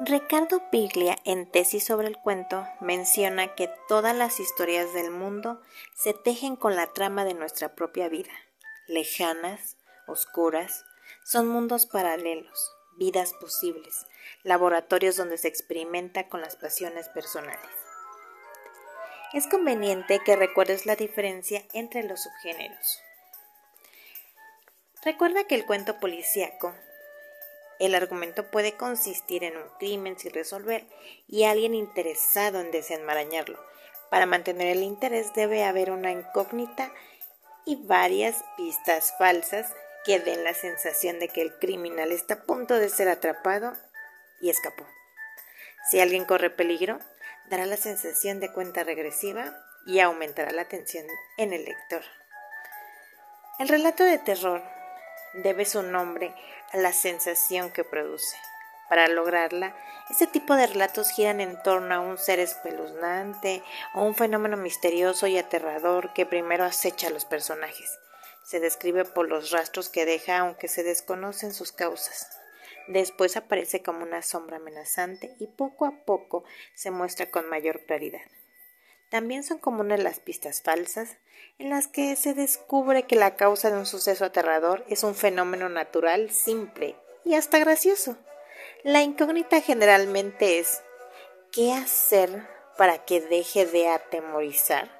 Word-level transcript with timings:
Ricardo 0.00 0.70
Piglia, 0.70 1.16
en 1.24 1.50
Tesis 1.50 1.82
sobre 1.82 2.06
el 2.06 2.16
cuento, 2.16 2.64
menciona 2.80 3.56
que 3.56 3.68
todas 3.88 4.14
las 4.14 4.38
historias 4.38 4.94
del 4.94 5.10
mundo 5.10 5.60
se 5.96 6.14
tejen 6.14 6.54
con 6.54 6.76
la 6.76 6.92
trama 6.92 7.24
de 7.24 7.34
nuestra 7.34 7.74
propia 7.74 8.08
vida. 8.08 8.30
Lejanas, 8.86 9.76
oscuras, 10.06 10.84
son 11.24 11.48
mundos 11.48 11.86
paralelos, 11.86 12.76
vidas 12.96 13.34
posibles, 13.40 14.06
laboratorios 14.44 15.16
donde 15.16 15.36
se 15.36 15.48
experimenta 15.48 16.28
con 16.28 16.42
las 16.42 16.54
pasiones 16.54 17.08
personales. 17.08 17.58
Es 19.32 19.48
conveniente 19.48 20.20
que 20.24 20.36
recuerdes 20.36 20.86
la 20.86 20.94
diferencia 20.94 21.64
entre 21.72 22.04
los 22.04 22.22
subgéneros. 22.22 23.02
Recuerda 25.02 25.42
que 25.42 25.56
el 25.56 25.66
cuento 25.66 25.98
policíaco 25.98 26.72
el 27.78 27.94
argumento 27.94 28.50
puede 28.50 28.76
consistir 28.76 29.44
en 29.44 29.56
un 29.56 29.68
crimen 29.78 30.18
sin 30.18 30.32
resolver 30.32 30.86
y 31.26 31.44
alguien 31.44 31.74
interesado 31.74 32.60
en 32.60 32.70
desenmarañarlo. 32.70 33.58
Para 34.10 34.26
mantener 34.26 34.68
el 34.68 34.82
interés 34.82 35.34
debe 35.34 35.64
haber 35.64 35.90
una 35.90 36.10
incógnita 36.10 36.90
y 37.64 37.76
varias 37.76 38.44
pistas 38.56 39.14
falsas 39.18 39.72
que 40.04 40.18
den 40.18 40.44
la 40.44 40.54
sensación 40.54 41.18
de 41.18 41.28
que 41.28 41.42
el 41.42 41.58
criminal 41.58 42.12
está 42.12 42.34
a 42.34 42.42
punto 42.42 42.74
de 42.74 42.88
ser 42.88 43.08
atrapado 43.08 43.74
y 44.40 44.50
escapó. 44.50 44.86
Si 45.90 46.00
alguien 46.00 46.24
corre 46.24 46.50
peligro, 46.50 46.98
dará 47.50 47.66
la 47.66 47.76
sensación 47.76 48.40
de 48.40 48.52
cuenta 48.52 48.84
regresiva 48.84 49.54
y 49.86 50.00
aumentará 50.00 50.50
la 50.52 50.68
tensión 50.68 51.06
en 51.36 51.52
el 51.52 51.64
lector. 51.64 52.02
El 53.58 53.68
relato 53.68 54.04
de 54.04 54.18
terror 54.18 54.62
debe 55.42 55.64
su 55.64 55.82
nombre 55.82 56.34
a 56.72 56.76
la 56.76 56.92
sensación 56.92 57.70
que 57.70 57.84
produce. 57.84 58.36
Para 58.88 59.06
lograrla, 59.08 59.76
este 60.08 60.26
tipo 60.26 60.54
de 60.54 60.66
relatos 60.66 61.10
giran 61.10 61.40
en 61.40 61.62
torno 61.62 61.94
a 61.94 62.00
un 62.00 62.16
ser 62.16 62.40
espeluznante 62.40 63.62
o 63.94 64.02
un 64.02 64.14
fenómeno 64.14 64.56
misterioso 64.56 65.26
y 65.26 65.36
aterrador 65.36 66.14
que 66.14 66.24
primero 66.24 66.64
acecha 66.64 67.08
a 67.08 67.10
los 67.10 67.26
personajes. 67.26 67.98
Se 68.44 68.60
describe 68.60 69.04
por 69.04 69.28
los 69.28 69.50
rastros 69.50 69.90
que 69.90 70.06
deja 70.06 70.38
aunque 70.38 70.68
se 70.68 70.82
desconocen 70.82 71.52
sus 71.52 71.72
causas. 71.72 72.30
Después 72.86 73.36
aparece 73.36 73.82
como 73.82 74.02
una 74.02 74.22
sombra 74.22 74.56
amenazante 74.56 75.36
y 75.38 75.46
poco 75.46 75.84
a 75.84 75.92
poco 76.06 76.44
se 76.74 76.90
muestra 76.90 77.30
con 77.30 77.46
mayor 77.50 77.84
claridad. 77.84 78.22
También 79.10 79.42
son 79.42 79.58
comunes 79.58 80.02
las 80.02 80.20
pistas 80.20 80.60
falsas, 80.60 81.16
en 81.58 81.70
las 81.70 81.88
que 81.88 82.14
se 82.14 82.34
descubre 82.34 83.04
que 83.04 83.16
la 83.16 83.36
causa 83.36 83.70
de 83.70 83.78
un 83.78 83.86
suceso 83.86 84.26
aterrador 84.26 84.84
es 84.88 85.02
un 85.02 85.14
fenómeno 85.14 85.68
natural 85.68 86.30
simple 86.30 86.94
y 87.24 87.34
hasta 87.34 87.58
gracioso. 87.58 88.16
La 88.84 89.02
incógnita 89.02 89.60
generalmente 89.60 90.58
es 90.58 90.82
¿qué 91.50 91.72
hacer 91.72 92.46
para 92.76 93.04
que 93.04 93.20
deje 93.20 93.64
de 93.64 93.88
atemorizar? 93.88 94.90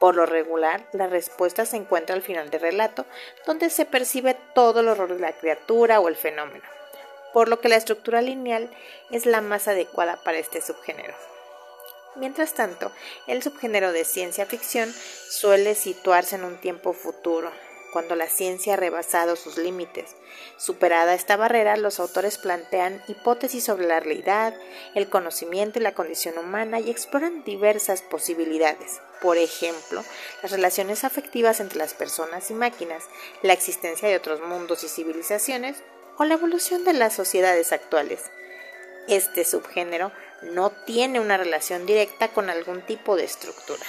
Por 0.00 0.16
lo 0.16 0.26
regular, 0.26 0.88
la 0.92 1.06
respuesta 1.06 1.64
se 1.64 1.76
encuentra 1.76 2.16
al 2.16 2.22
final 2.22 2.50
del 2.50 2.60
relato, 2.60 3.06
donde 3.46 3.70
se 3.70 3.84
percibe 3.84 4.36
todo 4.54 4.80
el 4.80 4.88
horror 4.88 5.14
de 5.14 5.20
la 5.20 5.32
criatura 5.32 6.00
o 6.00 6.08
el 6.08 6.16
fenómeno, 6.16 6.64
por 7.32 7.48
lo 7.48 7.60
que 7.60 7.68
la 7.68 7.76
estructura 7.76 8.20
lineal 8.20 8.74
es 9.10 9.26
la 9.26 9.42
más 9.42 9.68
adecuada 9.68 10.18
para 10.24 10.38
este 10.38 10.60
subgénero. 10.60 11.31
Mientras 12.14 12.52
tanto, 12.52 12.92
el 13.26 13.42
subgénero 13.42 13.92
de 13.92 14.04
ciencia 14.04 14.44
ficción 14.44 14.94
suele 15.30 15.74
situarse 15.74 16.36
en 16.36 16.44
un 16.44 16.58
tiempo 16.58 16.92
futuro, 16.92 17.50
cuando 17.92 18.16
la 18.16 18.28
ciencia 18.28 18.74
ha 18.74 18.76
rebasado 18.76 19.34
sus 19.34 19.56
límites. 19.56 20.14
Superada 20.58 21.14
esta 21.14 21.36
barrera, 21.36 21.76
los 21.76 22.00
autores 22.00 22.36
plantean 22.38 23.02
hipótesis 23.08 23.64
sobre 23.64 23.86
la 23.86 24.00
realidad, 24.00 24.54
el 24.94 25.08
conocimiento 25.08 25.78
y 25.78 25.82
la 25.82 25.94
condición 25.94 26.36
humana 26.38 26.80
y 26.80 26.90
exploran 26.90 27.44
diversas 27.44 28.02
posibilidades. 28.02 29.00
Por 29.20 29.38
ejemplo, 29.38 30.04
las 30.42 30.52
relaciones 30.52 31.04
afectivas 31.04 31.60
entre 31.60 31.78
las 31.78 31.94
personas 31.94 32.50
y 32.50 32.54
máquinas, 32.54 33.04
la 33.42 33.52
existencia 33.52 34.08
de 34.08 34.16
otros 34.16 34.40
mundos 34.40 34.84
y 34.84 34.88
civilizaciones 34.88 35.76
o 36.18 36.24
la 36.24 36.34
evolución 36.34 36.84
de 36.84 36.92
las 36.92 37.14
sociedades 37.14 37.72
actuales. 37.72 38.30
Este 39.08 39.44
subgénero 39.44 40.12
no 40.42 40.70
tiene 40.70 41.20
una 41.20 41.36
relación 41.36 41.86
directa 41.86 42.28
con 42.28 42.50
algún 42.50 42.82
tipo 42.82 43.16
de 43.16 43.24
estructura, 43.24 43.84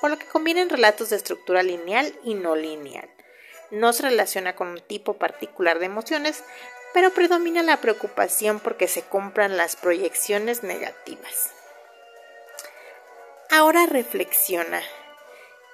por 0.00 0.10
lo 0.10 0.18
que 0.18 0.26
convienen 0.26 0.68
relatos 0.68 1.10
de 1.10 1.16
estructura 1.16 1.62
lineal 1.62 2.12
y 2.24 2.34
no 2.34 2.56
lineal. 2.56 3.08
No 3.70 3.92
se 3.92 4.02
relaciona 4.02 4.54
con 4.54 4.68
un 4.68 4.80
tipo 4.80 5.14
particular 5.14 5.78
de 5.78 5.86
emociones, 5.86 6.44
pero 6.92 7.10
predomina 7.10 7.62
la 7.62 7.80
preocupación 7.80 8.60
porque 8.60 8.88
se 8.88 9.02
compran 9.02 9.56
las 9.56 9.76
proyecciones 9.76 10.62
negativas. 10.62 11.50
Ahora 13.50 13.86
reflexiona. 13.86 14.82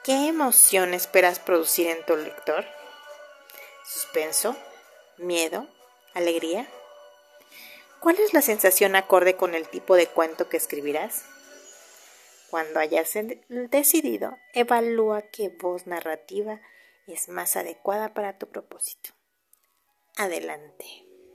¿Qué 0.04 0.28
emoción 0.28 0.94
esperas 0.94 1.38
producir 1.38 1.86
en 1.88 2.04
tu 2.04 2.16
lector? 2.16 2.64
¿Suspenso? 3.84 4.56
¿Miedo? 5.16 5.68
¿Alegría? 6.14 6.66
¿Cuál 8.02 8.18
es 8.18 8.34
la 8.34 8.42
sensación 8.42 8.96
acorde 8.96 9.36
con 9.36 9.54
el 9.54 9.68
tipo 9.68 9.94
de 9.94 10.08
cuento 10.08 10.48
que 10.48 10.56
escribirás? 10.56 11.24
Cuando 12.50 12.80
hayas 12.80 13.12
decidido, 13.48 14.36
evalúa 14.54 15.22
qué 15.22 15.50
voz 15.50 15.86
narrativa 15.86 16.60
es 17.06 17.28
más 17.28 17.54
adecuada 17.54 18.12
para 18.12 18.38
tu 18.38 18.48
propósito. 18.48 19.10
Adelante. 20.16 21.11